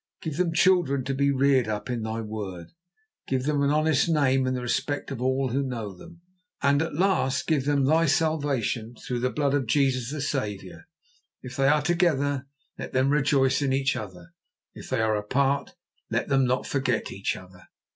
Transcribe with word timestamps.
Give 0.19 0.37
them 0.37 0.51
children 0.51 1.03
to 1.03 1.13
be 1.13 1.29
reared 1.29 1.67
up 1.67 1.87
in 1.87 2.01
Thy 2.01 2.21
Word, 2.21 2.71
give 3.27 3.43
them 3.43 3.61
an 3.61 3.69
honest 3.69 4.09
name 4.09 4.47
and 4.47 4.57
the 4.57 4.61
respect 4.63 5.11
of 5.11 5.21
all 5.21 5.49
who 5.49 5.61
know 5.61 5.93
them, 5.95 6.21
and 6.59 6.81
at 6.81 6.95
last 6.95 7.45
give 7.45 7.65
them 7.65 7.85
Thy 7.85 8.07
Salvation 8.07 8.95
through 8.95 9.19
the 9.19 9.29
Blood 9.29 9.53
of 9.53 9.67
Jesus 9.67 10.09
the 10.09 10.19
Saviour. 10.19 10.87
If 11.43 11.55
they 11.55 11.67
are 11.67 11.83
together, 11.83 12.47
let 12.79 12.93
them 12.93 13.11
rejoice 13.11 13.61
in 13.61 13.71
each 13.73 13.95
other. 13.95 14.33
If 14.73 14.89
they 14.89 15.01
are 15.01 15.15
apart, 15.15 15.75
let 16.09 16.29
them 16.29 16.45
not 16.45 16.65
forget 16.65 17.11
each 17.11 17.35
other. 17.35 17.67